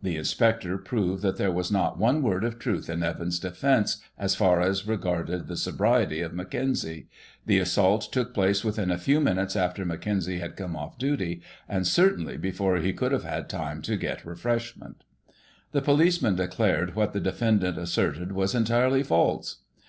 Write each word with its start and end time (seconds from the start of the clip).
The 0.00 0.14
Inspector 0.16 0.78
proved 0.78 1.24
that 1.24 1.38
there 1.38 1.50
was 1.50 1.72
not 1.72 1.98
one 1.98 2.22
word 2.22 2.44
of 2.44 2.56
truth 2.56 2.88
in 2.88 3.02
Evans's 3.02 3.40
defence 3.40 3.96
as 4.16 4.36
far 4.36 4.60
as 4.60 4.86
regarded 4.86 5.48
the 5.48 5.56
sobriety 5.56 6.20
of 6.20 6.32
Mac 6.32 6.50
kenzie. 6.52 7.08
The 7.46 7.58
assault 7.58 8.12
took 8.12 8.32
place 8.32 8.62
within 8.62 8.92
a 8.92 8.96
few 8.96 9.20
minutes 9.20 9.56
after 9.56 9.84
Mackenzie 9.84 10.38
had 10.38 10.54
come 10.54 10.76
off 10.76 10.98
duty, 10.98 11.42
and, 11.68 11.84
certainly, 11.84 12.36
before 12.36 12.76
he 12.76 12.92
could 12.92 13.10
have 13.10 13.48
time 13.48 13.82
to 13.82 13.96
get 13.96 14.24
refreshment 14.24 15.02
The 15.72 15.82
policeman 15.82 16.36
declared 16.36 16.94
what 16.94 17.12
the 17.12 17.18
defendant 17.18 17.76
asserted 17.76 18.30
was 18.30 18.54
entirely 18.54 19.02
false. 19.02 19.62